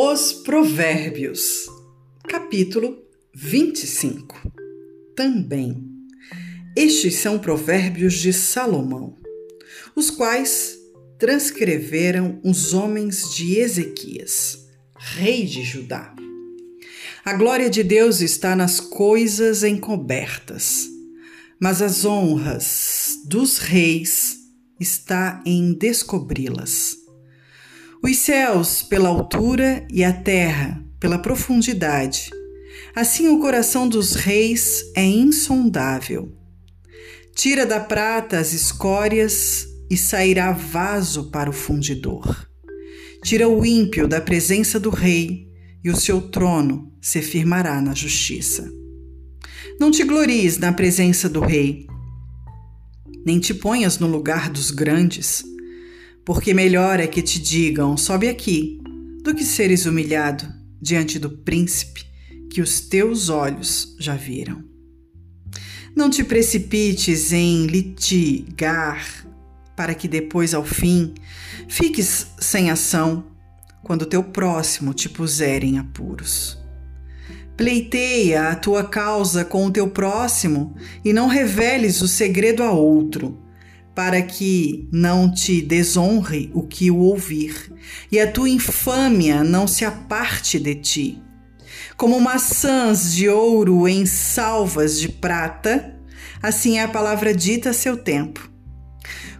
[0.00, 1.66] Os Provérbios,
[2.28, 3.02] capítulo
[3.34, 4.52] 25.
[5.16, 5.84] Também.
[6.76, 9.16] Estes são provérbios de Salomão,
[9.96, 10.78] os quais
[11.18, 16.14] transcreveram os homens de Ezequias, rei de Judá.
[17.24, 20.88] A glória de Deus está nas coisas encobertas,
[21.58, 24.38] mas as honras dos reis
[24.78, 27.07] está em descobri-las.
[28.02, 32.30] Os céus pela altura e a terra pela profundidade.
[32.94, 36.32] Assim o coração dos reis é insondável.
[37.34, 42.48] Tira da prata as escórias e sairá vaso para o fundidor.
[43.24, 45.48] Tira o ímpio da presença do rei
[45.82, 48.70] e o seu trono se firmará na justiça.
[49.80, 51.86] Não te glories na presença do rei,
[53.26, 55.44] nem te ponhas no lugar dos grandes
[56.28, 58.78] porque melhor é que te digam: sobe aqui,
[59.24, 60.46] do que seres humilhado
[60.78, 62.04] diante do príncipe
[62.50, 64.62] que os teus olhos já viram.
[65.96, 69.26] Não te precipites em litigar,
[69.74, 71.14] para que depois, ao fim,
[71.66, 73.24] fiques sem ação
[73.82, 76.58] quando teu próximo te puser em apuros.
[77.56, 83.47] Pleiteia a tua causa com o teu próximo e não reveles o segredo a outro
[83.98, 87.72] para que não te desonre o que o ouvir,
[88.12, 91.20] e a tua infâmia não se aparte de ti.
[91.96, 95.96] Como maçãs de ouro em salvas de prata,
[96.40, 98.48] assim é a palavra dita a seu tempo.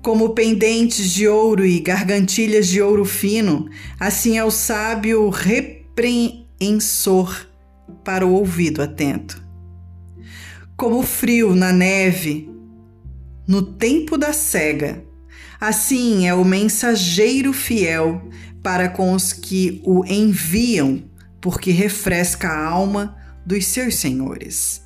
[0.00, 5.84] Como pendentes de ouro e gargantilhas de ouro fino, assim é o sábio repreensor
[8.04, 9.42] para o ouvido atento.
[10.76, 12.53] Como frio na neve,
[13.46, 15.04] no tempo da cega.
[15.60, 18.22] Assim é o mensageiro fiel
[18.62, 21.04] para com os que o enviam,
[21.40, 24.82] porque refresca a alma dos seus senhores.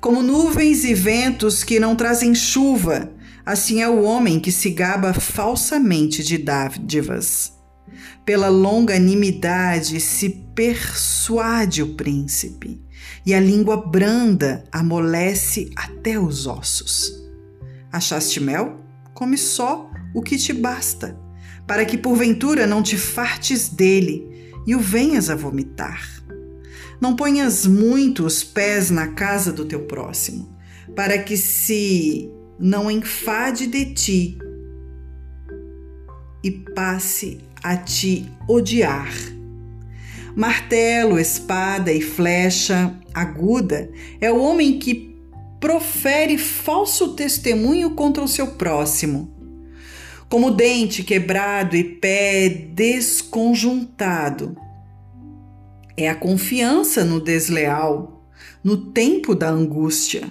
[0.00, 3.10] Como nuvens e ventos que não trazem chuva,
[3.44, 7.52] assim é o homem que se gaba falsamente de dádivas.
[8.24, 12.82] Pela longanimidade se persuade o príncipe,
[13.24, 17.23] e a língua branda amolece até os ossos.
[17.94, 18.80] Achaste mel?
[19.14, 21.16] Come só o que te basta,
[21.64, 26.02] para que porventura não te fartes dele e o venhas a vomitar.
[27.00, 30.58] Não ponhas muito os pés na casa do teu próximo,
[30.96, 32.28] para que se
[32.58, 34.38] não enfade de ti
[36.42, 39.14] e passe a te odiar.
[40.34, 43.88] Martelo, espada e flecha aguda
[44.20, 45.13] é o homem que
[45.64, 49.34] profere falso testemunho contra o seu próximo.
[50.28, 54.54] Como dente quebrado e pé desconjuntado.
[55.96, 58.28] É a confiança no desleal,
[58.62, 60.30] no tempo da angústia.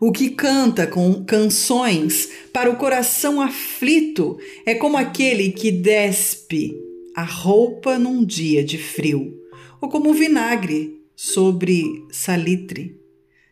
[0.00, 6.74] O que canta com canções para o coração aflito é como aquele que despe
[7.14, 9.30] a roupa num dia de frio,
[9.78, 12.98] ou como vinagre sobre salitre.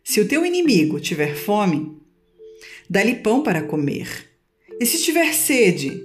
[0.09, 1.91] Se o teu inimigo tiver fome,
[2.89, 4.07] dá-lhe pão para comer.
[4.79, 6.01] E se tiver sede,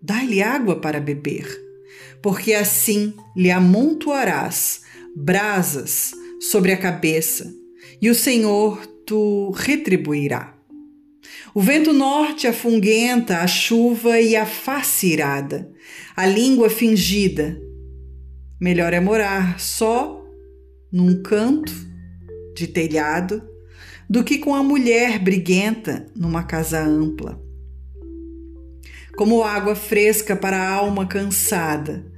[0.00, 1.46] dá-lhe água para beber,
[2.22, 4.80] porque assim lhe amontoarás
[5.14, 7.54] brasas sobre a cabeça,
[8.00, 10.56] e o Senhor tu retribuirá.
[11.54, 15.70] O vento norte afunguenta a chuva e a face irada,
[16.16, 17.60] a língua fingida.
[18.58, 20.24] Melhor é morar só
[20.90, 21.95] num canto
[22.56, 23.42] de telhado
[24.08, 27.40] do que com a mulher briguenta numa casa ampla.
[29.16, 32.10] Como água fresca para a alma cansada,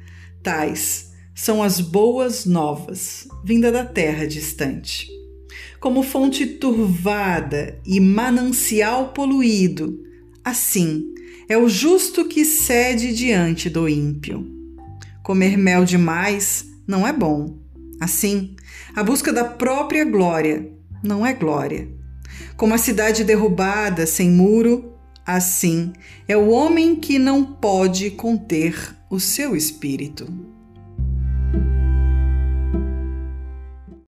[0.42, 5.08] tais são as boas novas, vinda da terra distante.
[5.80, 10.02] Como fonte turvada e manancial poluído,
[10.44, 11.14] assim
[11.48, 14.46] é o justo que cede diante do ímpio.
[15.22, 17.56] Comer mel demais não é bom.
[18.00, 18.54] Assim,
[18.94, 20.70] a busca da própria glória
[21.02, 21.88] não é glória.
[22.56, 24.94] Como a cidade derrubada, sem muro,
[25.26, 25.92] assim
[26.26, 30.26] é o homem que não pode conter o seu espírito.